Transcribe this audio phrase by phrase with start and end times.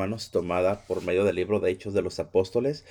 [0.00, 2.84] hermanos, tomada por medio del libro de Hechos de los Apóstoles,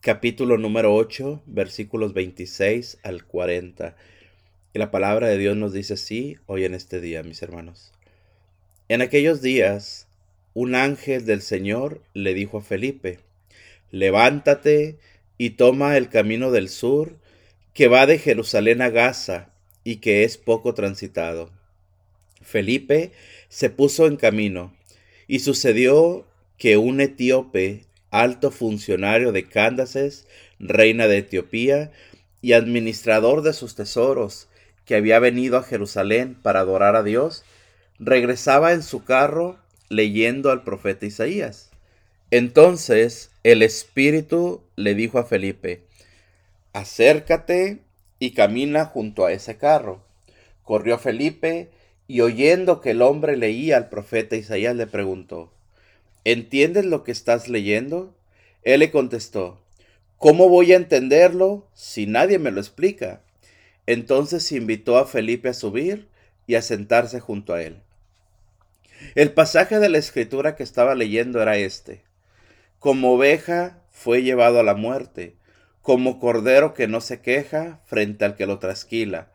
[0.00, 3.96] capítulo número 8, versículos 26 al 40.
[4.72, 7.90] Y la palabra de Dios nos dice así hoy en este día, mis hermanos.
[8.88, 10.06] En aquellos días,
[10.54, 13.18] un ángel del Señor le dijo a Felipe,
[13.90, 14.98] levántate
[15.38, 17.16] y toma el camino del sur
[17.74, 19.50] que va de Jerusalén a Gaza
[19.82, 21.50] y que es poco transitado.
[22.40, 23.10] Felipe
[23.48, 24.72] se puso en camino
[25.26, 26.24] y sucedió
[26.62, 30.28] que un etíope, alto funcionario de Cándaces,
[30.60, 31.90] reina de Etiopía,
[32.40, 34.46] y administrador de sus tesoros,
[34.84, 37.42] que había venido a Jerusalén para adorar a Dios,
[37.98, 41.72] regresaba en su carro leyendo al profeta Isaías.
[42.30, 45.82] Entonces el Espíritu le dijo a Felipe,
[46.72, 47.80] acércate
[48.20, 50.00] y camina junto a ese carro.
[50.62, 51.72] Corrió Felipe
[52.06, 55.52] y oyendo que el hombre leía al profeta Isaías le preguntó,
[56.24, 58.14] ¿Entiendes lo que estás leyendo?
[58.62, 59.60] Él le contestó,
[60.18, 63.22] ¿cómo voy a entenderlo si nadie me lo explica?
[63.86, 66.08] Entonces invitó a Felipe a subir
[66.46, 67.80] y a sentarse junto a él.
[69.16, 72.02] El pasaje de la escritura que estaba leyendo era este.
[72.78, 75.34] Como oveja fue llevado a la muerte,
[75.82, 79.32] como cordero que no se queja frente al que lo trasquila.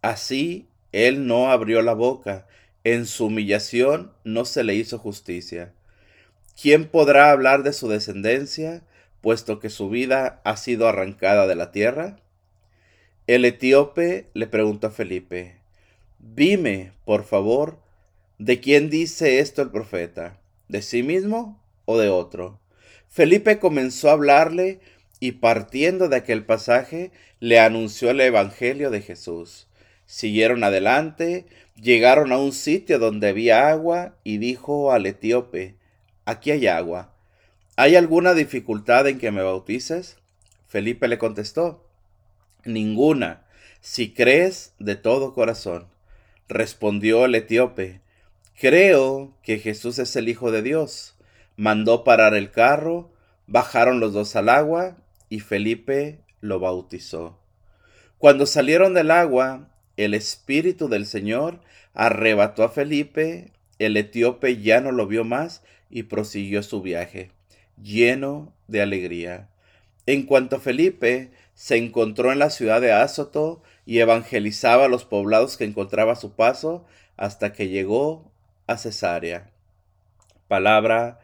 [0.00, 2.46] Así él no abrió la boca,
[2.82, 5.72] en su humillación no se le hizo justicia.
[6.60, 8.82] ¿Quién podrá hablar de su descendencia,
[9.20, 12.16] puesto que su vida ha sido arrancada de la tierra?
[13.26, 15.56] El etíope le preguntó a Felipe,
[16.18, 17.78] Dime, por favor,
[18.38, 20.38] ¿de quién dice esto el profeta?
[20.68, 22.60] ¿De sí mismo o de otro?
[23.08, 24.80] Felipe comenzó a hablarle
[25.20, 27.10] y partiendo de aquel pasaje
[27.40, 29.66] le anunció el Evangelio de Jesús.
[30.06, 31.46] Siguieron adelante,
[31.80, 35.76] llegaron a un sitio donde había agua y dijo al etíope,
[36.24, 37.12] aquí hay agua.
[37.76, 40.16] ¿Hay alguna dificultad en que me bautices?
[40.68, 41.84] Felipe le contestó,
[42.64, 43.42] ninguna,
[43.80, 45.86] si crees de todo corazón.
[46.48, 48.00] Respondió el etíope,
[48.58, 51.16] creo que Jesús es el Hijo de Dios.
[51.56, 53.10] Mandó parar el carro,
[53.46, 54.96] bajaron los dos al agua
[55.28, 57.38] y Felipe lo bautizó.
[58.18, 61.60] Cuando salieron del agua, el Espíritu del Señor
[61.92, 67.30] arrebató a Felipe, el etíope ya no lo vio más y prosiguió su viaje,
[67.82, 69.48] lleno de alegría.
[70.06, 75.64] En cuanto Felipe se encontró en la ciudad de Azoto y evangelizaba los poblados que
[75.64, 76.84] encontraba a su paso
[77.16, 78.30] hasta que llegó
[78.66, 79.50] a Cesarea.
[80.48, 81.20] Palabra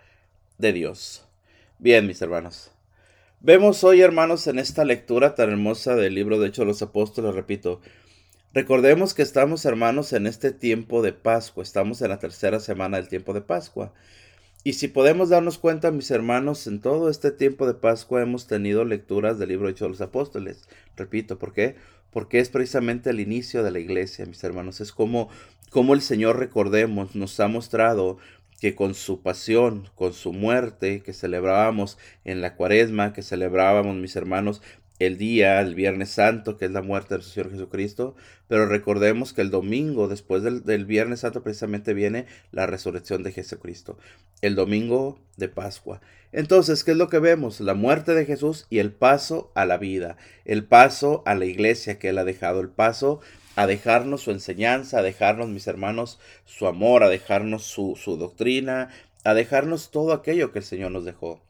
[0.59, 1.27] de Dios.
[1.79, 2.71] Bien, mis hermanos.
[3.41, 7.35] Vemos hoy, hermanos, en esta lectura tan hermosa del libro de Hechos de los Apóstoles,
[7.35, 7.81] repito,
[8.53, 13.09] recordemos que estamos, hermanos, en este tiempo de Pascua, estamos en la tercera semana del
[13.09, 13.95] tiempo de Pascua.
[14.63, 18.85] Y si podemos darnos cuenta, mis hermanos, en todo este tiempo de Pascua hemos tenido
[18.85, 20.69] lecturas del libro Hecho de los Apóstoles.
[20.97, 21.77] Repito, ¿por qué?
[22.11, 24.83] Porque es precisamente el inicio de la iglesia, mis hermanos.
[24.83, 25.31] Es como,
[25.71, 28.19] como el Señor, recordemos, nos ha mostrado
[28.61, 31.97] que con su pasión, con su muerte, que celebrábamos
[32.27, 34.61] en la cuaresma, que celebrábamos, mis hermanos,
[35.01, 38.15] el día, el Viernes Santo, que es la muerte del Señor Jesucristo,
[38.49, 43.33] pero recordemos que el domingo, después del, del, Viernes Santo, precisamente viene la resurrección de
[43.33, 43.99] Jesucristo,
[44.43, 46.01] el domingo de Pascua.
[46.33, 47.61] Entonces, ¿qué es lo que vemos?
[47.61, 51.99] La muerte de Jesús y el paso a la vida, el paso a la iglesia
[51.99, 53.21] que Él ha dejado, el paso
[53.57, 58.91] a dejarnos su enseñanza, a dejarnos, mis hermanos, su amor, a dejarnos su, su doctrina,
[59.25, 61.41] a dejarnos todo aquello que el Señor nos dejó.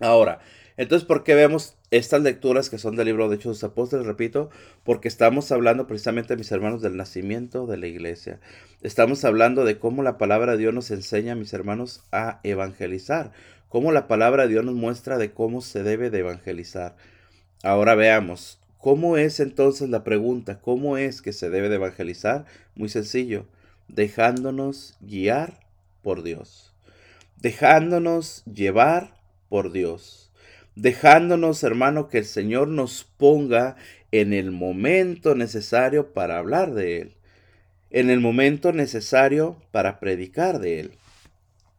[0.00, 0.40] Ahora,
[0.76, 4.04] entonces, ¿por qué vemos estas lecturas que son del libro de Hechos de los Apóstoles?
[4.04, 4.50] Repito,
[4.84, 8.40] porque estamos hablando precisamente, mis hermanos, del nacimiento de la iglesia.
[8.82, 13.32] Estamos hablando de cómo la palabra de Dios nos enseña, mis hermanos, a evangelizar.
[13.70, 16.94] Cómo la palabra de Dios nos muestra de cómo se debe de evangelizar.
[17.62, 20.60] Ahora veamos, ¿cómo es entonces la pregunta?
[20.60, 22.44] ¿Cómo es que se debe de evangelizar?
[22.74, 23.46] Muy sencillo,
[23.88, 25.58] dejándonos guiar
[26.02, 26.74] por Dios.
[27.38, 29.16] Dejándonos llevar
[29.48, 30.25] por Dios
[30.76, 33.76] dejándonos, hermano, que el Señor nos ponga
[34.12, 37.12] en el momento necesario para hablar de Él,
[37.90, 40.92] en el momento necesario para predicar de Él.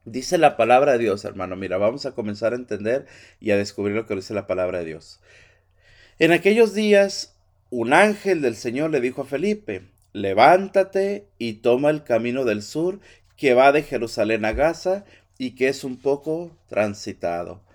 [0.03, 1.55] Dice la palabra de Dios, hermano.
[1.55, 3.05] Mira, vamos a comenzar a entender
[3.39, 5.19] y a descubrir lo que dice la palabra de Dios.
[6.19, 7.35] En aquellos días,
[7.69, 9.83] un ángel del Señor le dijo a Felipe,
[10.13, 12.99] levántate y toma el camino del sur
[13.35, 15.03] que va de Jerusalén a Gaza
[15.37, 17.66] y que es un poco transitado.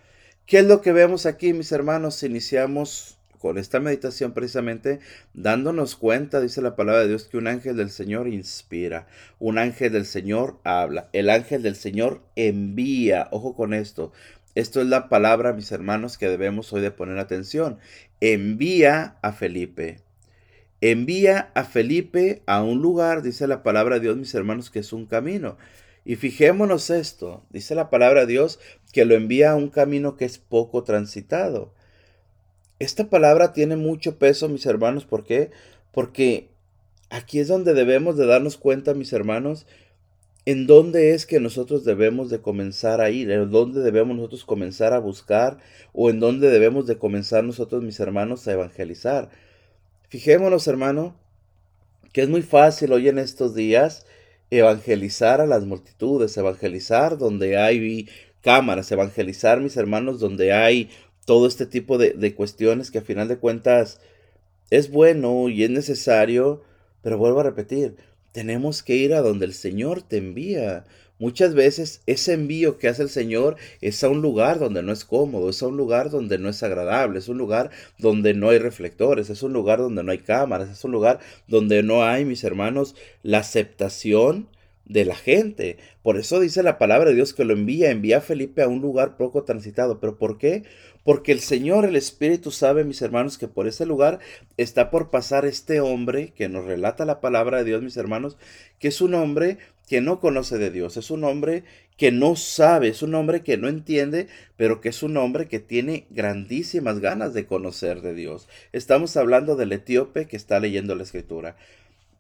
[0.53, 2.23] ¿Qué es lo que vemos aquí, mis hermanos?
[2.23, 5.01] Iniciamos con esta meditación precisamente
[5.33, 9.07] dándonos cuenta, dice la palabra de Dios, que un ángel del Señor inspira,
[9.39, 14.13] un ángel del Señor habla, el ángel del Señor envía, ojo con esto,
[14.55, 17.79] esto es la palabra, mis hermanos, que debemos hoy de poner atención,
[18.21, 20.01] envía a Felipe.
[20.83, 24.93] Envía a Felipe a un lugar, dice la palabra de Dios, mis hermanos, que es
[24.93, 25.57] un camino.
[26.05, 28.59] Y fijémonos esto, dice la palabra de Dios
[28.93, 31.73] que lo envía a un camino que es poco transitado.
[32.81, 35.51] Esta palabra tiene mucho peso, mis hermanos, ¿por qué?
[35.93, 36.49] Porque
[37.11, 39.67] aquí es donde debemos de darnos cuenta, mis hermanos,
[40.45, 44.93] en dónde es que nosotros debemos de comenzar a ir, en dónde debemos nosotros comenzar
[44.93, 45.59] a buscar
[45.93, 49.31] o en dónde debemos de comenzar nosotros, mis hermanos, a evangelizar.
[50.09, 51.15] Fijémonos, hermano,
[52.13, 54.05] que es muy fácil hoy en estos días
[54.59, 58.09] evangelizar a las multitudes, evangelizar donde hay
[58.43, 60.91] cámaras, evangelizar, mis hermanos, donde hay
[61.25, 64.01] todo este tipo de, cuestiones que a final de cuentas
[64.71, 66.63] es bueno y es necesario,
[67.01, 67.97] pero vuelvo a repetir,
[68.33, 70.85] tenemos que ir a donde el Señor te envía.
[71.23, 75.05] Muchas veces ese envío que hace el Señor es a un lugar donde no es
[75.05, 78.59] cómodo, es a un lugar donde no es agradable, es un lugar donde no hay
[78.59, 82.43] reflectores, es un lugar donde no hay cámaras, es un lugar donde no hay, mis
[82.43, 84.49] hermanos, la aceptación
[84.85, 85.79] de la gente.
[86.03, 88.81] Por eso dice la palabra de Dios que lo envía, envía a Felipe a un
[88.81, 90.01] lugar poco transitado.
[90.01, 90.65] ¿Pero por qué?
[91.05, 94.21] Porque el Señor, el Espíritu, sabe, mis hermanos, que por ese lugar
[94.57, 98.37] está por pasar este hombre que nos relata la palabra de Dios, mis hermanos,
[98.79, 99.59] que es un hombre
[99.89, 101.65] que no conoce de Dios, es un hombre
[101.97, 105.61] que no sabe, es un hombre que no entiende, pero que es un hombre que
[105.61, 108.49] tiene grandísimas ganas de conocer de Dios.
[108.73, 111.57] Estamos hablando del etíope que está leyendo la escritura.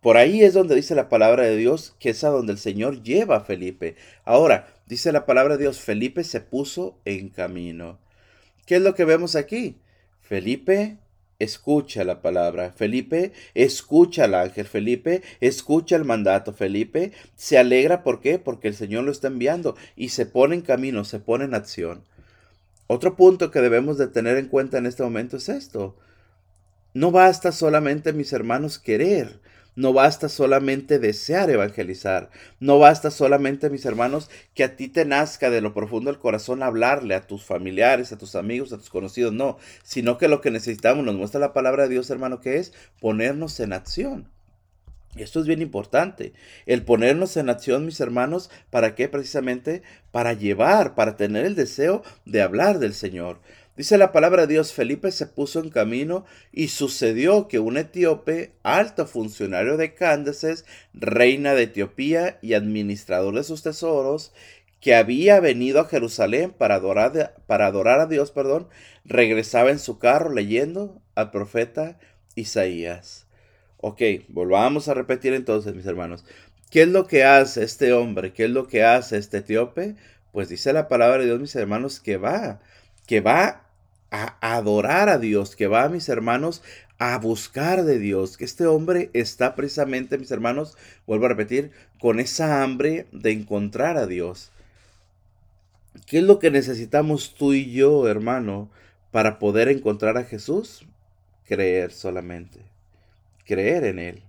[0.03, 3.05] Por ahí es donde dice la palabra de Dios, que es a donde el Señor
[3.05, 3.95] lleva a Felipe.
[4.25, 8.01] Ahora, dice la palabra de Dios, Felipe se puso en camino.
[8.67, 9.77] ¿Qué es lo que vemos aquí?
[10.21, 10.99] Felipe
[11.39, 12.73] escucha la palabra.
[12.73, 14.67] Felipe escucha al ángel.
[14.67, 16.53] Felipe escucha el mandato.
[16.53, 18.03] Felipe se alegra.
[18.03, 18.41] ¿Por qué?
[18.41, 22.03] Porque el Señor lo está enviando y se pone en camino, se pone en acción.
[22.89, 25.97] Otro punto que debemos de tener en cuenta en este momento es esto.
[26.93, 29.41] No basta solamente, mis hermanos, querer.
[29.75, 32.31] No basta solamente desear evangelizar.
[32.61, 36.63] No basta solamente, mis hermanos, que a ti te nazca de lo profundo del corazón
[36.63, 39.33] hablarle a tus familiares, a tus amigos, a tus conocidos.
[39.33, 42.75] No, sino que lo que necesitamos, nos muestra la palabra de Dios, hermano, que es
[43.01, 44.29] ponernos en acción.
[45.17, 46.33] Esto es bien importante.
[46.65, 49.09] El ponernos en acción, mis hermanos, ¿para qué?
[49.09, 53.39] Precisamente para llevar, para tener el deseo de hablar del Señor.
[53.75, 58.53] Dice la palabra de Dios, Felipe se puso en camino y sucedió que un etíope,
[58.63, 64.35] alto funcionario de Cándaces, reina de Etiopía y administrador de sus tesoros,
[64.81, 68.69] que había venido a Jerusalén para adorar, para adorar a Dios, perdón,
[69.07, 71.99] regresaba en su carro leyendo al profeta
[72.35, 73.27] Isaías.
[73.79, 76.27] Ok, volvamos a repetir entonces, mis hermanos.
[76.71, 78.33] ¿Qué es lo que hace este hombre?
[78.33, 79.97] ¿Qué es lo que hace este etíope?
[80.31, 82.61] Pues dice la palabra de Dios, mis hermanos, que va
[83.07, 83.63] que va
[84.11, 86.63] a adorar a Dios, que va, mis hermanos,
[86.99, 90.77] a buscar de Dios, que este hombre está precisamente, mis hermanos,
[91.07, 94.53] vuelvo a repetir, con esa hambre de encontrar a Dios.
[96.07, 98.71] ¿Qué es lo que necesitamos tú y yo, hermano,
[99.11, 100.87] para poder encontrar a Jesús?
[101.45, 102.61] Creer solamente,
[103.45, 104.23] creer en Él.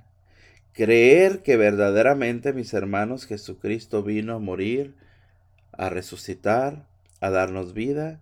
[0.74, 4.96] Creer que verdaderamente, mis hermanos, Jesucristo vino a morir,
[5.72, 6.88] a resucitar,
[7.22, 8.20] a darnos vida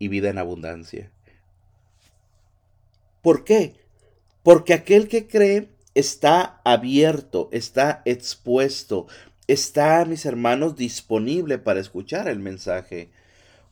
[0.00, 1.12] y vida en abundancia.
[3.22, 3.74] ¿Por qué?
[4.42, 9.06] Porque aquel que cree está abierto, está expuesto,
[9.46, 13.10] está, mis hermanos, disponible para escuchar el mensaje.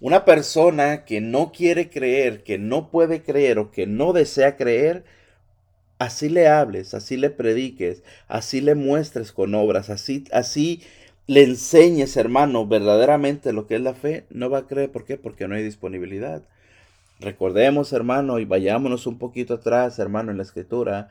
[0.00, 5.04] Una persona que no quiere creer, que no puede creer o que no desea creer,
[5.98, 10.82] así le hables, así le prediques, así le muestres con obras, así, así
[11.28, 14.90] le enseñes, hermano, verdaderamente lo que es la fe, no va a creer.
[14.90, 15.18] ¿Por qué?
[15.18, 16.42] Porque no hay disponibilidad.
[17.20, 21.10] Recordemos, hermano, y vayámonos un poquito atrás, hermano, en la escritura.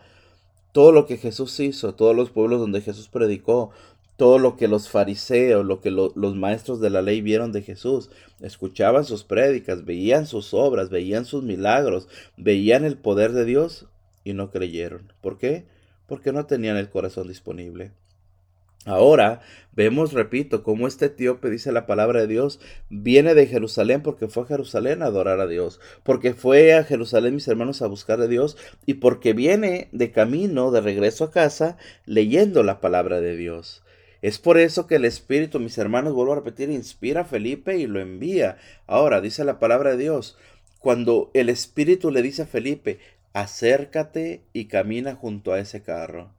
[0.71, 3.69] Todo lo que Jesús hizo, todos los pueblos donde Jesús predicó,
[4.15, 8.09] todo lo que los fariseos, lo que los maestros de la ley vieron de Jesús,
[8.41, 12.07] escuchaban sus prédicas, veían sus obras, veían sus milagros,
[12.37, 13.85] veían el poder de Dios
[14.23, 15.13] y no creyeron.
[15.21, 15.65] ¿Por qué?
[16.07, 17.91] Porque no tenían el corazón disponible.
[18.87, 19.41] Ahora
[19.73, 24.43] vemos, repito, cómo este etíope dice la palabra de Dios, viene de Jerusalén porque fue
[24.43, 28.27] a Jerusalén a adorar a Dios, porque fue a Jerusalén mis hermanos a buscar a
[28.27, 31.75] Dios y porque viene de camino, de regreso a casa,
[32.05, 33.83] leyendo la palabra de Dios.
[34.21, 37.87] Es por eso que el Espíritu, mis hermanos, vuelvo a repetir, inspira a Felipe y
[37.87, 38.57] lo envía.
[38.87, 40.37] Ahora, dice la palabra de Dios,
[40.79, 42.99] cuando el Espíritu le dice a Felipe,
[43.33, 46.36] acércate y camina junto a ese carro.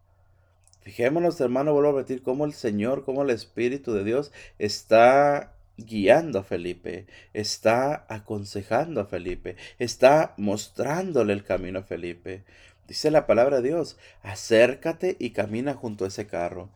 [0.89, 6.39] Fijémonos, hermano, vuelvo a repetir cómo el Señor, cómo el Espíritu de Dios está guiando
[6.39, 7.05] a Felipe,
[7.35, 12.43] está aconsejando a Felipe, está mostrándole el camino a Felipe.
[12.87, 16.71] Dice la palabra de Dios, acércate y camina junto a ese carro.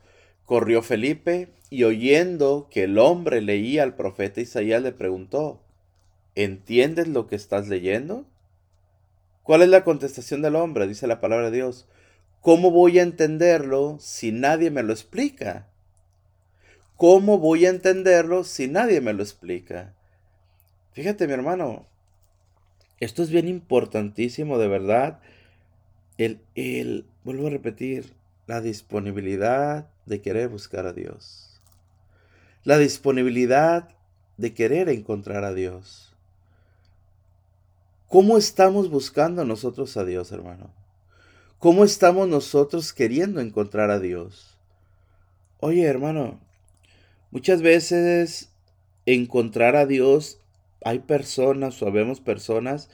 [0.45, 5.63] Corrió Felipe y oyendo que el hombre leía al profeta Isaías le preguntó,
[6.35, 8.27] ¿entiendes lo que estás leyendo?
[9.43, 10.87] ¿Cuál es la contestación del hombre?
[10.87, 11.87] Dice la palabra de Dios.
[12.43, 15.69] ¿Cómo voy a entenderlo si nadie me lo explica?
[16.97, 19.95] ¿Cómo voy a entenderlo si nadie me lo explica?
[20.93, 21.87] Fíjate, mi hermano,
[22.99, 25.21] esto es bien importantísimo, de verdad.
[26.19, 28.13] El, el, vuelvo a repetir,
[28.49, 31.61] la disponibilidad de querer buscar a Dios.
[32.65, 33.89] La disponibilidad
[34.37, 36.13] de querer encontrar a Dios.
[38.09, 40.82] ¿Cómo estamos buscando nosotros a Dios, hermano?
[41.63, 44.59] ¿Cómo estamos nosotros queriendo encontrar a Dios?
[45.61, 46.41] Oye, hermano,
[47.31, 48.51] muchas veces
[49.07, 50.41] encontrar a Dios,
[50.85, 52.91] hay personas o vemos personas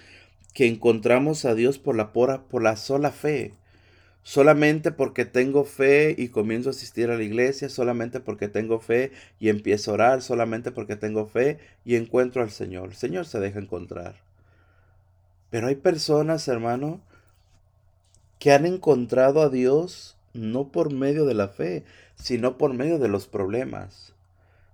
[0.53, 3.55] que encontramos a Dios por la, por la sola fe
[4.23, 9.13] solamente porque tengo fe y comienzo a asistir a la iglesia, solamente porque tengo fe
[9.41, 11.57] y empiezo a orar, solamente porque tengo fe
[11.87, 12.91] y encuentro al Señor.
[12.91, 14.17] El Señor se deja encontrar.
[15.49, 17.01] Pero hay personas, hermano,
[18.39, 21.85] que han encontrado a Dios no por medio de la fe,
[22.17, 24.15] sino por medio de los problemas,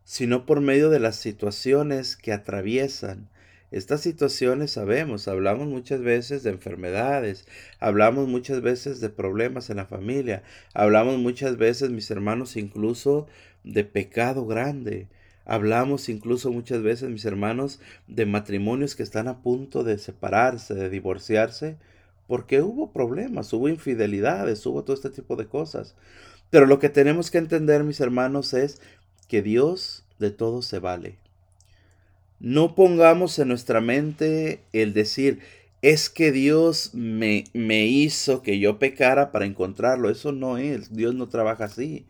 [0.04, 3.28] sino por medio de las situaciones que atraviesan,
[3.74, 7.44] estas situaciones sabemos, hablamos muchas veces de enfermedades,
[7.80, 10.44] hablamos muchas veces de problemas en la familia,
[10.74, 13.26] hablamos muchas veces, mis hermanos, incluso
[13.64, 15.08] de pecado grande.
[15.44, 20.88] Hablamos incluso muchas veces, mis hermanos, de matrimonios que están a punto de separarse, de
[20.88, 21.76] divorciarse,
[22.26, 25.94] porque hubo problemas, hubo infidelidades, hubo todo este tipo de cosas.
[26.50, 28.80] Pero lo que tenemos que entender, mis hermanos, es
[29.28, 31.18] que Dios de todo se vale.
[32.40, 35.40] No pongamos en nuestra mente el decir,
[35.82, 40.10] es que Dios me, me hizo que yo pecara para encontrarlo.
[40.10, 42.06] Eso no es, Dios no trabaja así.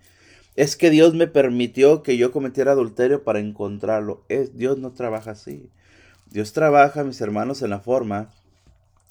[0.56, 4.24] Es que Dios me permitió que yo cometiera adulterio para encontrarlo.
[4.28, 5.68] Es, Dios no trabaja así.
[6.30, 8.30] Dios trabaja, mis hermanos, en la forma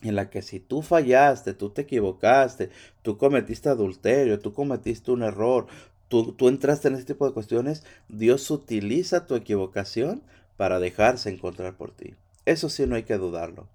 [0.03, 2.69] en la que si tú fallaste, tú te equivocaste,
[3.01, 5.67] tú cometiste adulterio, tú cometiste un error,
[6.07, 10.22] tú, tú entraste en este tipo de cuestiones, Dios utiliza tu equivocación
[10.57, 12.15] para dejarse encontrar por ti.
[12.45, 13.67] Eso sí no hay que dudarlo.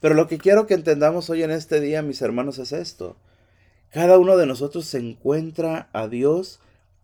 [0.00, 3.16] Pero lo que quiero que entendamos hoy en este día, mis hermanos, es esto.
[3.90, 6.60] Cada uno de nosotros se encuentra a Dios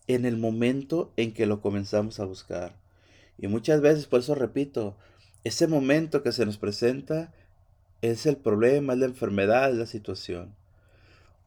[0.06, 2.76] en el momento en que lo comenzamos a buscar.
[3.38, 4.96] Y muchas veces, por eso repito,
[5.44, 7.32] ese momento que se nos presenta
[8.10, 10.54] es el problema, es la enfermedad, es la situación.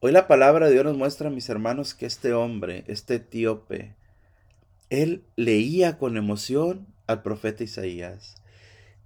[0.00, 3.94] Hoy la palabra de Dios nos muestra, mis hermanos, que este hombre, este etíope,
[4.90, 8.36] él leía con emoción al profeta Isaías.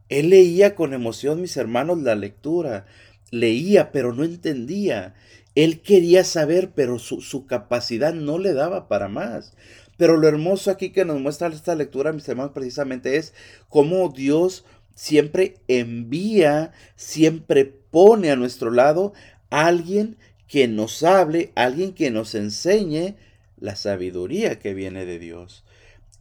[0.08, 2.86] Él leía con emoción, mis hermanos, la lectura.
[3.30, 5.14] Leía, pero no entendía.
[5.54, 9.54] Él quería saber, pero su, capacidad no le daba para más.
[9.96, 13.34] Pero lo hermoso aquí que nos muestra esta lectura, mis hermanos, precisamente es
[13.68, 19.12] cómo Dios siempre envía, siempre pone a nuestro lado
[19.50, 20.16] alguien
[20.48, 23.16] que nos hable, alguien que nos enseñe
[23.58, 25.64] la sabiduría que viene de Dios.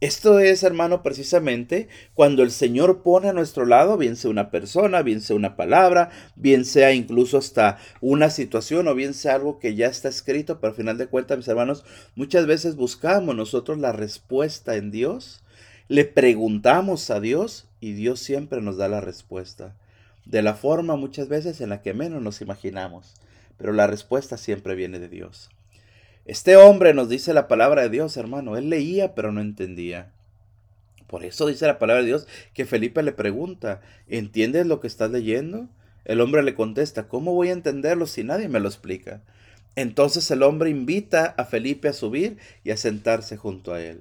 [0.02, 5.02] Esto es, hermano, precisamente cuando el Señor pone a nuestro lado, bien sea una persona,
[5.02, 9.76] bien sea una palabra, bien sea incluso hasta una situación o bien sea algo que
[9.76, 11.84] ya está escrito, pero al final de cuentas, mis hermanos,
[12.16, 15.44] muchas veces buscamos nosotros la respuesta en Dios,
[15.92, 19.76] le preguntamos a Dios y Dios siempre nos da la respuesta,
[20.24, 23.12] de la forma muchas veces en la que menos nos imaginamos,
[23.58, 25.50] pero la respuesta siempre viene de Dios.
[26.24, 28.56] Este hombre nos dice la palabra de Dios, hermano.
[28.56, 30.12] Él leía, pero no entendía.
[31.08, 35.10] Por eso dice la palabra de Dios que Felipe le pregunta, ¿entiendes lo que estás
[35.10, 35.68] leyendo?
[36.06, 39.20] El hombre le contesta, ¿cómo voy a entenderlo si nadie me lo explica?
[39.76, 44.00] Entonces el hombre invita a Felipe a subir y a sentarse junto a él.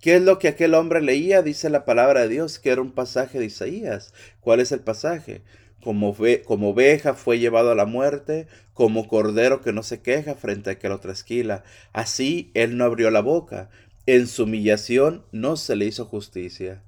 [0.00, 1.42] ¿Qué es lo que aquel hombre leía?
[1.42, 4.12] Dice la palabra de Dios, que era un pasaje de Isaías.
[4.40, 5.42] ¿Cuál es el pasaje?
[5.82, 10.70] Como, como oveja fue llevado a la muerte, como cordero que no se queja frente
[10.70, 11.64] a que lo trasquila.
[11.92, 13.70] Así él no abrió la boca.
[14.06, 16.82] En su humillación no se le hizo justicia.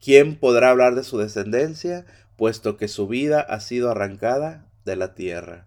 [0.00, 2.04] ¿Quién podrá hablar de su descendencia,
[2.36, 5.66] puesto que su vida ha sido arrancada de la tierra?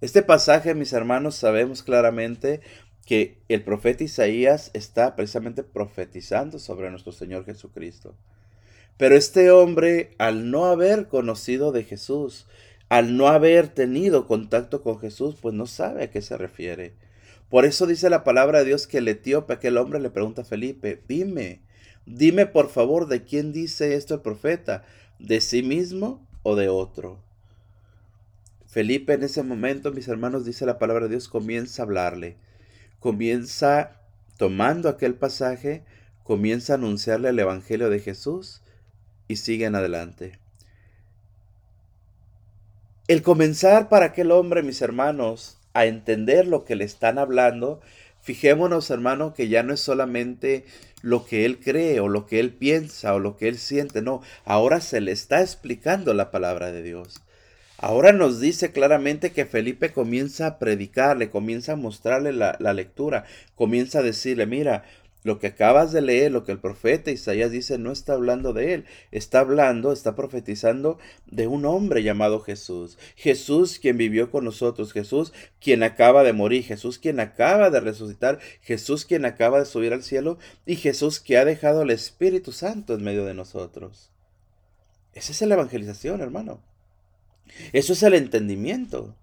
[0.00, 2.60] Este pasaje, mis hermanos, sabemos claramente
[3.04, 8.14] que el profeta Isaías está precisamente profetizando sobre nuestro Señor Jesucristo.
[8.96, 12.46] Pero este hombre, al no haber conocido de Jesús,
[12.88, 16.94] al no haber tenido contacto con Jesús, pues no sabe a qué se refiere.
[17.50, 20.44] Por eso dice la palabra de Dios que el etíope, aquel hombre, le pregunta a
[20.44, 21.60] Felipe, dime,
[22.06, 24.84] dime por favor de quién dice esto el profeta,
[25.18, 27.20] de sí mismo o de otro.
[28.66, 32.36] Felipe en ese momento, mis hermanos, dice la palabra de Dios, comienza a hablarle,
[33.04, 34.00] comienza
[34.38, 35.82] tomando aquel pasaje,
[36.22, 38.62] comienza a anunciarle el Evangelio de Jesús
[39.28, 40.38] y siguen adelante.
[43.06, 47.82] El comenzar para aquel hombre, mis hermanos, a entender lo que le están hablando,
[48.22, 50.64] fijémonos, hermano, que ya no es solamente
[51.02, 54.22] lo que él cree o lo que él piensa o lo que él siente, no,
[54.46, 57.20] ahora se le está explicando la palabra de Dios.
[57.86, 63.26] Ahora nos dice claramente que Felipe comienza a predicarle, comienza a mostrarle la, la lectura,
[63.56, 64.84] comienza a decirle, mira,
[65.22, 68.72] lo que acabas de leer, lo que el profeta Isaías dice, no está hablando de
[68.72, 72.96] él, está hablando, está profetizando de un hombre llamado Jesús.
[73.16, 78.38] Jesús quien vivió con nosotros, Jesús quien acaba de morir, Jesús quien acaba de resucitar,
[78.62, 82.94] Jesús quien acaba de subir al cielo y Jesús que ha dejado el Espíritu Santo
[82.94, 84.10] en medio de nosotros.
[85.12, 86.62] Esa es la evangelización, hermano.
[87.72, 89.14] Eso es el entendimiento.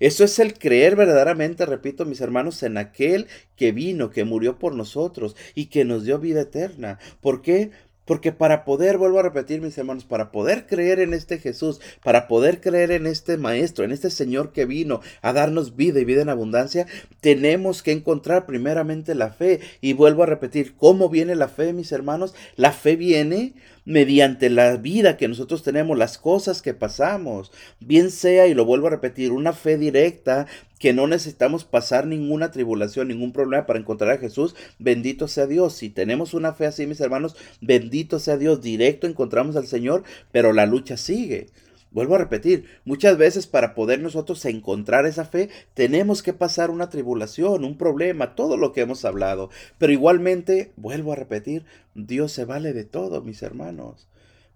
[0.00, 4.74] Eso es el creer verdaderamente, repito mis hermanos, en aquel que vino, que murió por
[4.74, 6.98] nosotros y que nos dio vida eterna.
[7.20, 7.70] ¿Por qué?
[8.04, 12.28] Porque para poder, vuelvo a repetir mis hermanos, para poder creer en este Jesús, para
[12.28, 16.22] poder creer en este Maestro, en este Señor que vino a darnos vida y vida
[16.22, 16.86] en abundancia,
[17.20, 19.58] tenemos que encontrar primeramente la fe.
[19.80, 22.34] Y vuelvo a repetir, ¿cómo viene la fe, mis hermanos?
[22.54, 23.54] La fe viene
[23.86, 28.88] mediante la vida que nosotros tenemos, las cosas que pasamos, bien sea, y lo vuelvo
[28.88, 30.46] a repetir, una fe directa
[30.78, 35.74] que no necesitamos pasar ninguna tribulación, ningún problema para encontrar a Jesús, bendito sea Dios.
[35.74, 40.02] Si tenemos una fe así, mis hermanos, bendito sea Dios, directo encontramos al Señor,
[40.32, 41.46] pero la lucha sigue.
[41.96, 46.90] Vuelvo a repetir, muchas veces para poder nosotros encontrar esa fe tenemos que pasar una
[46.90, 49.48] tribulación, un problema, todo lo que hemos hablado.
[49.78, 54.08] Pero igualmente, vuelvo a repetir, Dios se vale de todo, mis hermanos.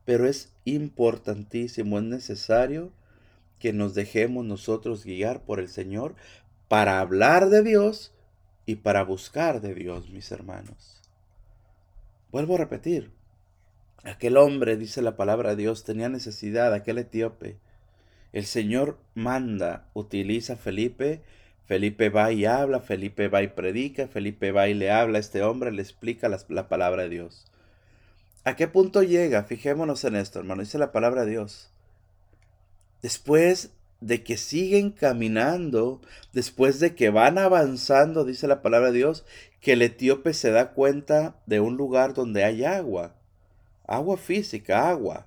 [0.04, 2.92] Pero es importantísimo, es necesario
[3.58, 6.16] que nos dejemos nosotros guiar por el Señor
[6.68, 8.12] para hablar de Dios
[8.66, 11.00] y para buscar de Dios, mis hermanos.
[12.30, 13.10] Vuelvo a repetir,
[14.02, 17.58] Aquel hombre, dice la palabra de Dios, tenía necesidad, aquel etíope.
[18.32, 21.20] El Señor manda, utiliza a Felipe,
[21.66, 25.42] Felipe va y habla, Felipe va y predica, Felipe va y le habla a este
[25.42, 27.46] hombre, le explica la, la palabra de Dios.
[28.44, 29.44] ¿A qué punto llega?
[29.44, 31.70] Fijémonos en esto, hermano, dice la palabra de Dios.
[33.02, 36.00] Después de que siguen caminando,
[36.32, 39.26] después de que van avanzando, dice la palabra de Dios,
[39.60, 43.19] que el etíope se da cuenta de un lugar donde hay agua
[43.90, 45.26] agua física, agua.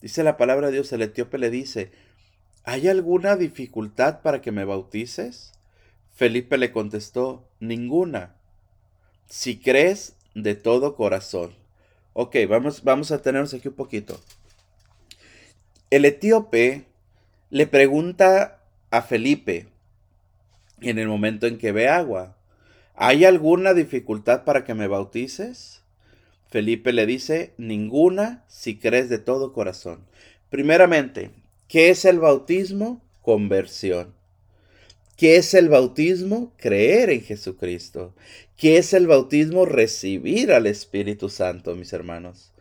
[0.00, 1.90] Dice la palabra de Dios, el etíope le dice,
[2.64, 5.52] ¿hay alguna dificultad para que me bautices?
[6.14, 8.36] Felipe le contestó, ninguna.
[9.26, 11.54] Si crees de todo corazón.
[12.12, 14.20] Ok, vamos, vamos a tenernos aquí un poquito.
[15.90, 16.86] El etíope
[17.50, 19.66] le pregunta a Felipe
[20.80, 22.36] en el momento en que ve agua,
[22.94, 25.79] ¿hay alguna dificultad para que me bautices?
[26.50, 30.00] Felipe le dice, ninguna si crees de todo corazón.
[30.50, 31.30] Primeramente,
[31.68, 33.00] ¿qué es el bautismo?
[33.22, 34.14] Conversión.
[35.16, 36.52] ¿Qué es el bautismo?
[36.56, 38.14] Creer en Jesucristo.
[38.56, 39.64] ¿Qué es el bautismo?
[39.64, 42.52] Recibir al Espíritu Santo, mis hermanos.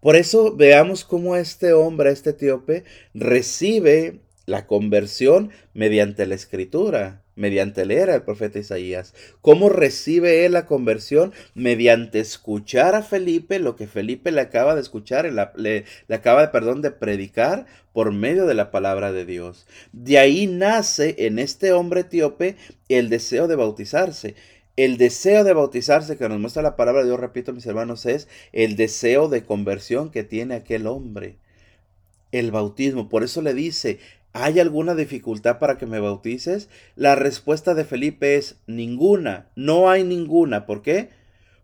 [0.00, 7.86] Por eso veamos cómo este hombre, este etíope, recibe la conversión mediante la escritura mediante
[7.86, 9.14] leer al profeta Isaías.
[9.40, 11.32] ¿Cómo recibe él la conversión?
[11.54, 15.24] Mediante escuchar a Felipe lo que Felipe le acaba de escuchar,
[15.56, 19.66] le, le acaba perdón, de predicar por medio de la palabra de Dios.
[19.92, 22.56] De ahí nace en este hombre etíope
[22.90, 24.34] el deseo de bautizarse.
[24.76, 28.28] El deseo de bautizarse que nos muestra la palabra de Dios, repito mis hermanos, es
[28.52, 31.38] el deseo de conversión que tiene aquel hombre.
[32.32, 33.08] El bautismo.
[33.08, 33.98] Por eso le dice,
[34.32, 36.68] ¿Hay alguna dificultad para que me bautices?
[36.94, 40.66] La respuesta de Felipe es ninguna, no hay ninguna.
[40.66, 41.10] ¿Por qué?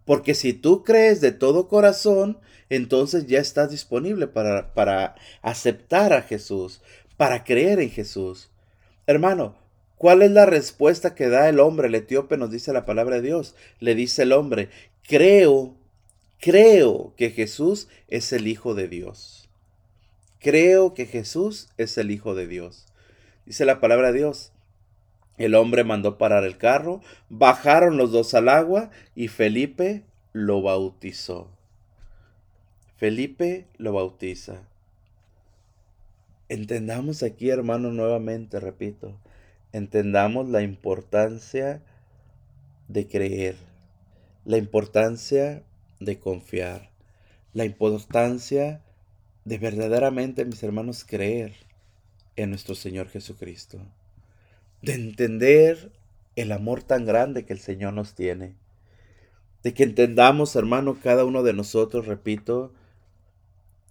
[0.04, 6.22] Porque si tú crees de todo corazón, entonces ya estás disponible para, para aceptar a
[6.22, 6.82] Jesús,
[7.16, 8.50] para creer en Jesús.
[9.06, 9.56] Hermano,
[9.96, 11.86] ¿cuál es la respuesta que da el hombre?
[11.86, 13.54] El etíope nos dice la palabra de Dios.
[13.78, 14.70] Le dice el hombre,
[15.06, 15.76] creo,
[16.38, 19.45] creo que Jesús es el Hijo de Dios.
[20.40, 22.86] Creo que Jesús es el Hijo de Dios.
[23.46, 24.52] Dice la palabra de Dios.
[25.38, 31.50] El hombre mandó parar el carro, bajaron los dos al agua y Felipe lo bautizó.
[32.96, 34.62] Felipe lo bautiza.
[36.48, 39.18] Entendamos aquí, hermano, nuevamente, repito,
[39.72, 41.82] entendamos la importancia
[42.88, 43.56] de creer,
[44.44, 45.62] la importancia
[46.00, 46.90] de confiar,
[47.52, 48.80] la importancia
[49.46, 51.54] de verdaderamente, mis hermanos, creer
[52.34, 53.78] en nuestro Señor Jesucristo,
[54.82, 55.92] de entender
[56.34, 58.56] el amor tan grande que el Señor nos tiene,
[59.62, 62.74] de que entendamos, hermano, cada uno de nosotros, repito,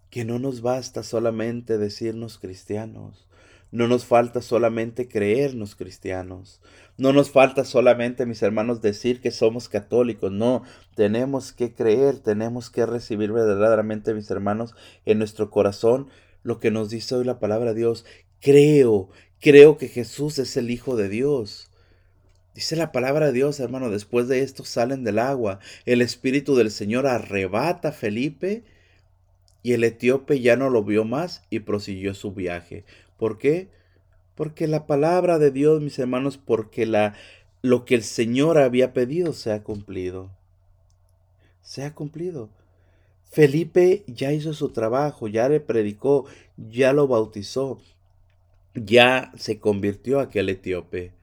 [0.09, 3.24] que no nos basta solamente decirnos cristianos,
[3.75, 6.61] no nos falta solamente creernos cristianos.
[6.97, 10.31] No nos falta solamente, mis hermanos, decir que somos católicos.
[10.31, 10.63] No,
[10.95, 16.07] tenemos que creer, tenemos que recibir verdaderamente, mis hermanos, en nuestro corazón
[16.41, 18.05] lo que nos dice hoy la palabra de Dios.
[18.39, 19.09] Creo,
[19.41, 21.69] creo que Jesús es el Hijo de Dios.
[22.53, 25.59] Dice la palabra de Dios, hermano, después de esto salen del agua.
[25.85, 28.63] El Espíritu del Señor arrebata a Felipe
[29.63, 32.85] y el etíope ya no lo vio más y prosiguió su viaje.
[33.17, 33.69] ¿Por qué?
[34.35, 37.15] Porque la palabra de Dios, mis hermanos, porque la,
[37.61, 40.31] lo que el Señor había pedido se ha cumplido.
[41.61, 42.49] Se ha cumplido.
[43.23, 46.25] Felipe ya hizo su trabajo, ya le predicó,
[46.57, 47.79] ya lo bautizó,
[48.75, 51.13] ya se convirtió aquel etíope.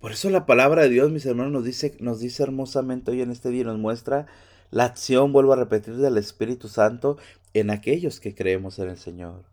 [0.00, 3.30] Por eso la palabra de Dios, mis hermanos, nos dice, nos dice hermosamente hoy en
[3.30, 4.26] este día, nos muestra
[4.70, 7.18] la acción, vuelvo a repetir, del Espíritu Santo
[7.52, 9.44] en aquellos que creemos en el Señor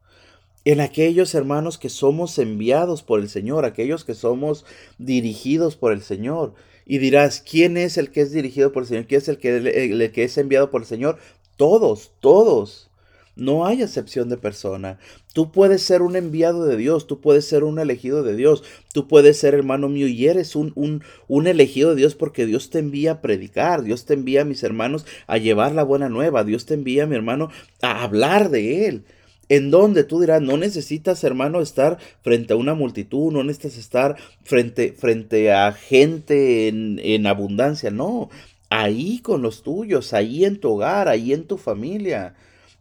[0.68, 4.66] en aquellos hermanos que somos enviados por el Señor, aquellos que somos
[4.98, 6.56] dirigidos por el Señor.
[6.86, 9.06] Y dirás, ¿quién es el que es dirigido por el Señor?
[9.08, 11.20] ¿Quién es el que, es enviado por el Señor?
[11.56, 12.90] Todos, todos.
[13.38, 15.00] No hay excepción de persona.
[15.34, 19.08] Tú puedes ser un enviado de Dios, tú puedes ser un elegido de Dios, tú
[19.08, 22.80] puedes ser hermano mío y eres un, un, un, elegido de Dios porque Dios te
[22.80, 26.74] envía a predicar, Dios te envía, mis hermanos, a llevar la buena nueva, Dios te
[26.74, 27.52] envía, mi hermano,
[27.82, 29.06] a hablar de Él
[29.50, 34.18] en donde tú dirás, no necesitas, hermano, estar frente a una multitud, no necesitas estar
[34.44, 38.30] frente, frente a gente en, en abundancia, no,
[38.70, 42.36] ahí con los tuyos, ahí en tu hogar, ahí en tu familia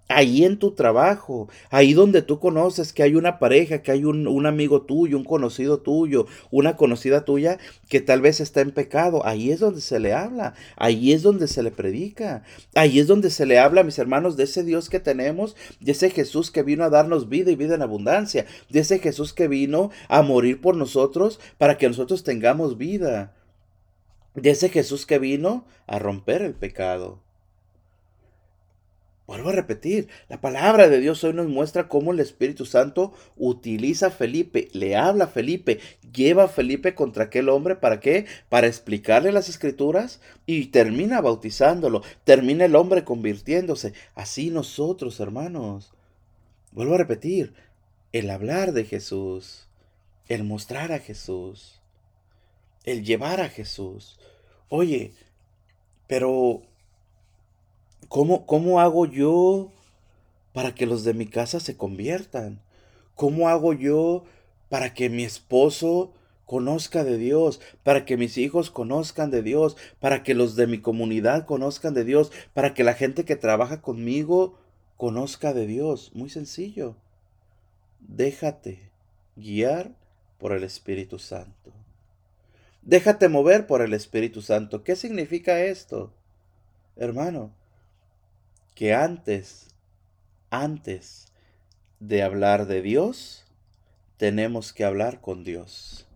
[0.09, 4.47] ahí en tu trabajo, ahí donde tú conoces que hay una pareja, que hay un,
[4.47, 9.51] amigo tuyo, un conocido tuyo, una conocida tuya que tal vez está en pecado, ahí
[9.51, 13.47] es donde se le habla, ahí es donde se le predica, ahí es donde se
[13.47, 16.91] le habla, mis hermanos, de ese Dios que tenemos, de ese Jesús que vino a
[16.91, 21.41] darnos vida y vida en abundancia, de ese Jesús que vino a morir por nosotros
[21.59, 23.35] para que nosotros tengamos vida,
[24.35, 27.26] de ese Jesús que vino a romper el pecado.
[29.27, 34.07] Vuelvo a repetir, la palabra de Dios hoy nos muestra cómo el Espíritu Santo utiliza
[34.07, 35.81] a Felipe, le habla a Felipe,
[36.15, 38.27] lleva a Felipe contra aquel hombre, ¿para qué?
[38.49, 43.95] Para explicarle las escrituras y termina bautizándolo, termina el hombre convirtiéndose.
[44.15, 45.93] Así nosotros, hermanos.
[46.71, 47.55] Vuelvo a repetir,
[48.13, 49.67] el hablar de Jesús,
[50.29, 51.81] el mostrar a Jesús,
[52.85, 54.21] el llevar a Jesús.
[54.69, 55.13] Oye,
[56.07, 56.63] pero
[58.09, 59.73] ¿Cómo, hago yo
[60.53, 62.61] para que los de mi casa se conviertan?
[63.15, 64.25] ¿Cómo hago yo
[64.69, 66.13] para que mi esposo
[66.45, 70.79] conozca de Dios, para que mis hijos conozcan de Dios, para que los de mi
[70.81, 74.59] comunidad conozcan de Dios, para que la gente que trabaja conmigo
[74.97, 76.13] conozca de Dios?
[76.15, 76.97] Muy sencillo.
[78.01, 78.91] Déjate
[79.35, 79.91] guiar
[80.39, 81.73] por el Espíritu Santo.
[82.83, 84.85] Déjate mover por el Espíritu Santo.
[84.85, 86.13] ¿Qué significa esto?
[86.95, 87.51] Hermano,
[88.77, 89.69] que antes,
[90.51, 91.27] antes
[91.99, 93.47] de hablar de Dios,
[94.19, 96.07] tenemos que hablar con Dios.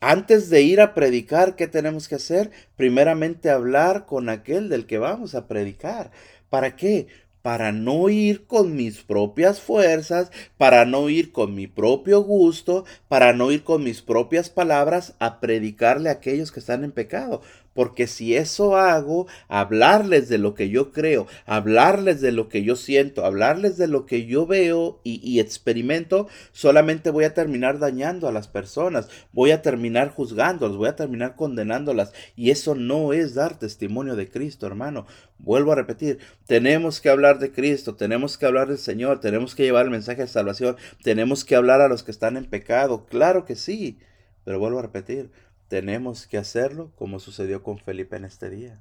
[0.00, 2.50] Antes de ir a predicar, ¿qué tenemos que hacer?
[2.74, 6.10] Primeramente hablar con aquel del que vamos a predicar.
[6.48, 7.06] ¿Para qué?
[7.42, 13.34] Para no ir con mis propias fuerzas, para no ir con mi propio gusto, para
[13.34, 17.42] no ir con mis propias palabras a predicarle a aquellos que están en pecado.
[17.72, 22.74] Porque si eso hago, hablarles de lo que yo creo, hablarles de lo que yo
[22.74, 28.32] siento, hablarles de lo que yo veo y, experimento, solamente voy a terminar dañando a
[28.32, 32.12] las personas, voy a terminar juzgándolas, voy a terminar condenándolas.
[32.34, 35.06] Y eso no es dar testimonio de Cristo, hermano.
[35.38, 39.62] Vuelvo a repetir, tenemos que hablar de Cristo, tenemos que hablar del Señor, tenemos que
[39.62, 43.44] llevar el mensaje de salvación, tenemos que hablar a los que están en pecado, claro
[43.44, 43.98] que sí.
[44.44, 45.30] Pero vuelvo a repetir,
[45.70, 48.80] tenemos que hacerlo como sucedió con Felipe en este día.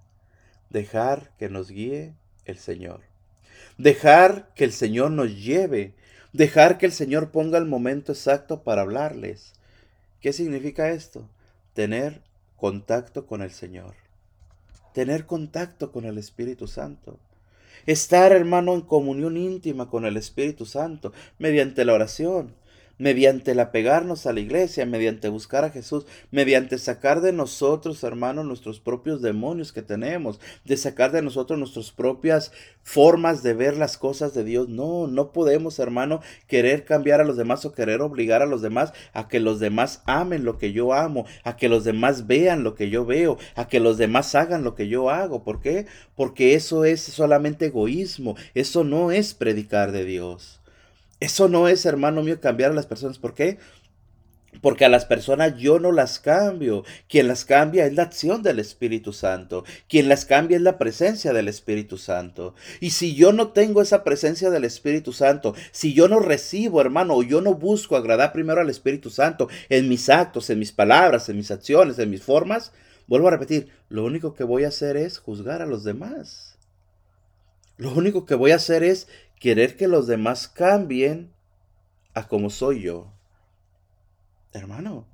[0.72, 3.02] Dejar que nos guíe el Señor.
[3.78, 5.94] Dejar que el Señor nos lleve.
[6.34, 9.54] Dejar que el Señor ponga el momento exacto para hablarles.
[10.20, 11.30] ¿Qué significa esto?
[11.76, 12.24] Tener
[12.58, 13.94] contacto con el Señor.
[14.96, 17.20] Tener contacto con el Espíritu Santo.
[17.86, 22.56] Estar, hermano, en comunión íntima con el Espíritu Santo mediante la oración,
[23.00, 28.46] mediante el apegarnos a la iglesia, mediante buscar a Jesús, mediante sacar de nosotros, hermanos,
[28.46, 32.52] nuestros propios demonios que tenemos, de sacar de nosotros nuestras propias
[32.84, 34.70] formas de ver las cosas de Dios.
[34.70, 38.94] No, no podemos, hermano, querer cambiar a los demás o querer obligar a los demás
[39.14, 42.76] a que los demás amen lo que yo amo, a que los demás vean lo
[42.76, 45.44] que yo veo, a que los demás hagan lo que yo hago.
[45.44, 45.86] ¿Por qué?
[46.16, 50.59] Porque eso es solamente egoísmo, eso no es predicar de Dios.
[51.20, 53.20] Eso no es, hermano mío, cambiar a las personas.
[53.20, 53.58] ¿Por qué?
[54.62, 56.84] Porque a las personas yo no las cambio.
[57.08, 59.64] Quien las cambia es la acción del Espíritu Santo.
[59.88, 62.56] Quien las cambia es la presencia del Espíritu Santo.
[62.80, 67.16] Y si yo no tengo esa presencia del Espíritu Santo, si yo no recibo, hermano,
[67.16, 71.30] o yo no busco agradar primero al Espíritu Santo en mis actos, en mis palabras,
[71.30, 72.72] en mis acciones, en mis formas,
[73.08, 76.58] vuelvo a repetir, lo único que voy a hacer es juzgar a los demás.
[77.78, 79.08] Lo único que voy a hacer es
[79.40, 81.32] querer que los demás cambien
[82.14, 83.12] a como soy yo.
[84.52, 85.06] Hermano,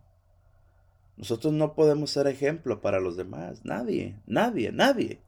[1.18, 3.64] nosotros no podemos ser ejemplo para los demás.
[3.64, 5.20] Nadie, nadie, nadie.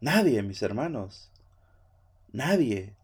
[0.00, 1.30] Nadie, mis hermanos.
[2.32, 2.94] Nadie.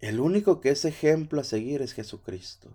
[0.00, 2.70] El único que es ejemplo a seguir es Jesucristo.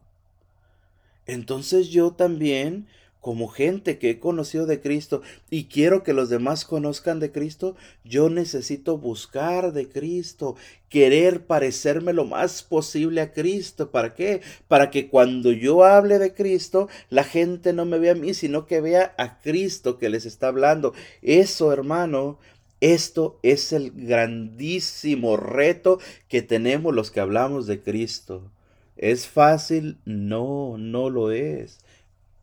[1.26, 2.88] Entonces yo también
[3.26, 7.76] como gente que he conocido de Cristo y quiero que los demás conozcan de Cristo,
[8.04, 10.56] yo necesito buscar de Cristo,
[10.90, 13.90] querer parecerme lo más posible a Cristo.
[13.90, 14.42] ¿Para qué?
[14.68, 18.68] Para que cuando yo hable de Cristo, la gente no me vea a mí, sino
[18.68, 20.94] que vea a Cristo que les está hablando.
[21.24, 22.38] Eso, hermano,
[22.80, 28.52] esto es el grandísimo reto que tenemos los que hablamos de Cristo.
[28.98, 29.98] ¿Es fácil?
[30.06, 31.80] No, no lo es.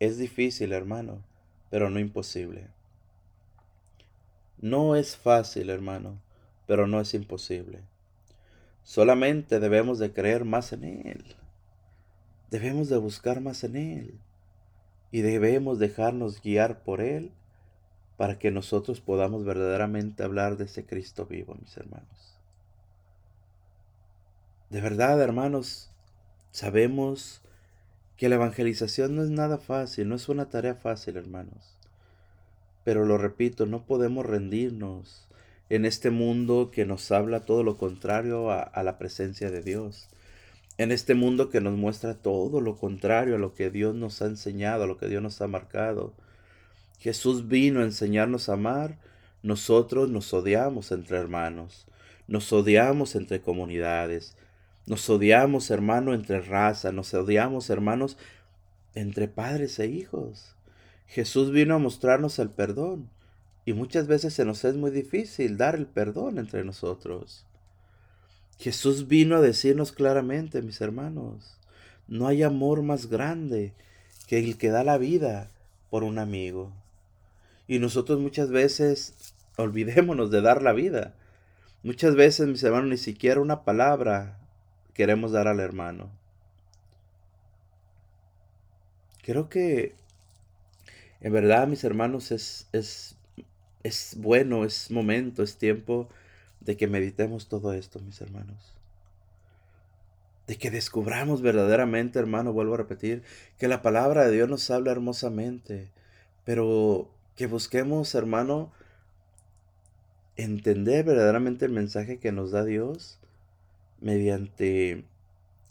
[0.03, 1.23] Es difícil, hermano,
[1.69, 2.67] pero no imposible.
[4.57, 6.19] No es fácil, hermano,
[6.67, 7.85] pero no es imposible.
[8.83, 11.23] Solamente debemos de creer más en Él.
[12.51, 14.19] Debemos de buscar más en Él.
[15.09, 17.31] Y debemos dejarnos guiar por Él
[18.17, 22.41] para que nosotros podamos verdaderamente hablar de ese Cristo vivo, mis hermanos.
[24.69, 25.93] De verdad, hermanos,
[26.51, 27.42] sabemos
[28.17, 31.75] que la evangelización no es nada fácil, no es una tarea fácil, hermanos.
[32.83, 35.27] Pero lo repito, no podemos rendirnos
[35.69, 40.07] en este mundo que nos habla todo lo contrario a, la presencia de Dios.
[40.77, 44.25] En este mundo que nos muestra todo lo contrario a lo que Dios nos ha
[44.25, 46.13] enseñado, a lo que Dios nos ha marcado.
[46.99, 48.97] Jesús vino a enseñarnos a amar,
[49.41, 51.85] nosotros nos odiamos entre hermanos,
[52.27, 54.35] nos odiamos entre comunidades,
[54.85, 58.17] nos odiamos, hermano, entre raza, nos odiamos, hermanos,
[58.95, 60.55] entre padres e hijos.
[61.07, 63.09] Jesús vino a mostrarnos el perdón
[63.65, 67.45] y muchas veces se nos es muy difícil dar el perdón entre nosotros.
[68.59, 71.57] Jesús vino a decirnos claramente, mis hermanos,
[72.07, 73.73] no hay amor más grande
[74.27, 75.49] que el que da la vida
[75.89, 76.73] por un amigo.
[77.67, 81.15] Y nosotros muchas veces olvidémonos de dar la vida.
[81.83, 84.39] Muchas veces, mis hermanos, ni siquiera una palabra
[84.93, 86.09] queremos dar al hermano.
[89.21, 89.95] Creo que
[91.23, 93.15] en verdad, mis hermanos, es, es,
[93.81, 96.09] es bueno, es momento, es tiempo
[96.59, 98.73] de que meditemos todo esto, mis hermanos.
[100.47, 103.23] De que descubramos verdaderamente, hermano, vuelvo a repetir,
[103.57, 105.87] que la palabra de Dios nos habla hermosamente,
[106.43, 108.73] pero que busquemos, hermano,
[110.35, 113.17] entender verdaderamente el mensaje que nos da Dios
[114.03, 115.05] mediante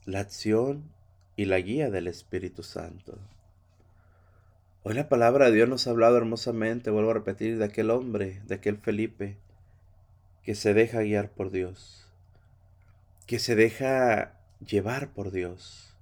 [0.07, 0.91] la acción
[1.37, 3.19] y la guía del Espíritu Santo.
[4.83, 8.41] Hoy la palabra de Dios nos ha hablado hermosamente, vuelvo a repetir, de aquel hombre,
[8.47, 9.37] de aquel Felipe,
[10.43, 12.09] que se deja guiar por Dios,
[13.27, 14.33] que se deja
[14.67, 15.95] llevar por Dios,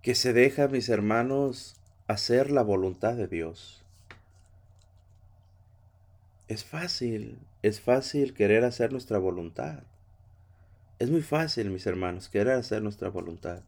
[0.00, 1.76] que se deja, mis hermanos,
[2.08, 3.84] hacer la voluntad de Dios.
[6.48, 9.82] Es fácil, es fácil querer hacer nuestra voluntad.
[10.98, 13.60] Es muy fácil, mis hermanos, querer hacer nuestra voluntad.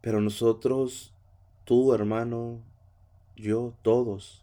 [0.00, 1.12] Pero nosotros,
[1.64, 2.60] tú hermano,
[3.36, 4.42] yo, todos,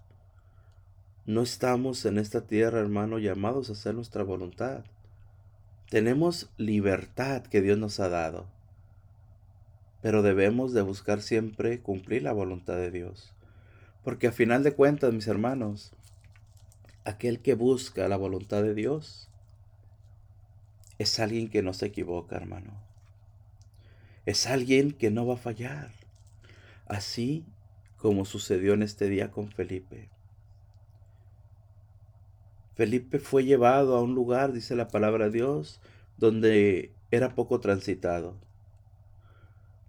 [1.25, 4.83] no estamos en esta tierra, hermano, llamados a hacer nuestra voluntad.
[5.89, 8.45] Tenemos libertad que Dios nos ha dado,
[10.03, 13.33] pero debemos de buscar siempre cumplir la voluntad de Dios.
[14.03, 15.93] Porque a final de cuentas, mis hermanos,
[17.05, 19.30] aquel que busca la voluntad de Dios,
[21.01, 22.71] es alguien que no se equivoca, hermano.
[24.25, 25.91] Es alguien que no va a fallar.
[26.85, 27.43] Así
[27.97, 30.09] como sucedió en este día con Felipe.
[32.75, 35.81] Felipe fue llevado a un lugar, dice la palabra de Dios,
[36.17, 38.35] donde era poco transitado.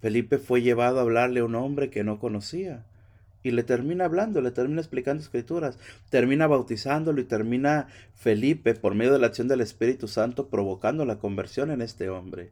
[0.01, 2.85] Felipe fue llevado a hablarle a un hombre que no conocía.
[3.43, 5.79] Y le termina hablando, le termina explicando escrituras,
[6.11, 11.19] termina bautizándolo y termina Felipe, por medio de la acción del Espíritu Santo, provocando la
[11.19, 12.51] conversión en este hombre.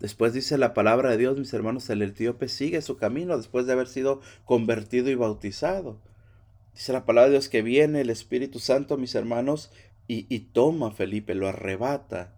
[0.00, 3.72] Después dice la palabra de Dios, mis hermanos, el etíope sigue su camino después de
[3.72, 6.00] haber sido convertido y bautizado.
[6.74, 9.70] Dice la palabra de Dios que viene el Espíritu Santo, mis hermanos,
[10.08, 12.34] y, y toma a Felipe, lo arrebata.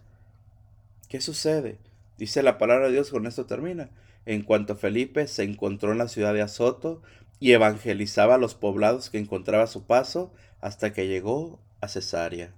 [1.08, 1.78] ¿Qué sucede?
[2.18, 3.90] Dice la palabra de Dios, con esto termina.
[4.26, 7.02] En cuanto Felipe se encontró en la ciudad de Azoto
[7.40, 12.52] y evangelizaba los poblados que encontraba a su paso hasta que llegó a Cesarea.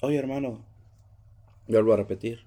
[0.00, 0.64] Oye, hermano,
[1.66, 2.44] vuelvo a repetir.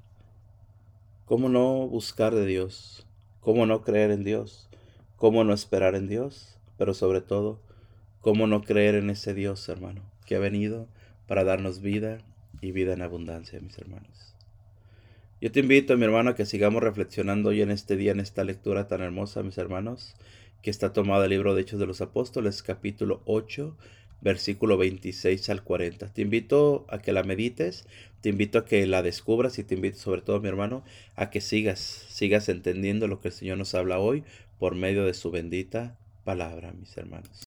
[1.26, 3.06] ¿Cómo no buscar de Dios?
[3.42, 4.70] ¿Cómo no creer en Dios?
[5.18, 6.58] ¿Cómo no esperar en Dios?
[6.78, 7.60] Pero sobre todo,
[8.22, 10.88] ¿cómo no creer en ese Dios, hermano, que ha venido
[11.28, 12.20] para darnos vida
[12.62, 14.31] y vida en abundancia, mis hermanos?
[15.42, 18.44] Yo te invito, mi hermano, a que sigamos reflexionando hoy en este día, en esta
[18.44, 20.14] lectura tan hermosa, mis hermanos,
[20.62, 23.76] que está tomada el libro de Hechos de los Apóstoles, capítulo 8,
[24.22, 26.14] versículo 26 al 40.
[26.14, 27.88] Te invito a que la medites,
[28.22, 30.84] te invito a que la descubras y te invito sobre todo, mi hermano,
[31.16, 34.24] a que sigas, sigas entendiendo lo que el Señor nos habla hoy
[34.60, 37.51] por medio de su bendita palabra, mis hermanos.